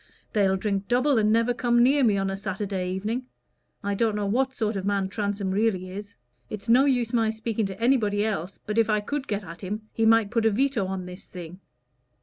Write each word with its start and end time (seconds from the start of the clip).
They'll 0.33 0.57
drink 0.57 0.87
double, 0.87 1.19
and 1.19 1.31
never 1.31 1.53
come 1.53 1.83
near 1.83 2.03
me 2.03 2.17
on 2.17 2.31
a 2.31 2.35
Saturday 2.35 2.89
evening. 2.91 3.27
I 3.83 3.93
don't 3.93 4.15
know 4.15 4.25
what 4.25 4.55
sort 4.55 4.75
of 4.75 4.83
man 4.83 5.09
Transome 5.09 5.51
really 5.51 5.91
is. 5.91 6.15
It's 6.49 6.67
no 6.67 6.85
use 6.85 7.13
my 7.13 7.29
speaking 7.29 7.67
to 7.67 7.79
anybody 7.79 8.25
else, 8.25 8.59
but 8.65 8.79
if 8.79 8.89
I 8.89 8.99
could 8.99 9.27
get 9.27 9.43
at 9.43 9.61
him, 9.61 9.83
he 9.93 10.07
might 10.07 10.31
put 10.31 10.47
a 10.47 10.49
veto 10.49 10.87
on 10.87 11.05
this 11.05 11.27
thing. 11.27 11.59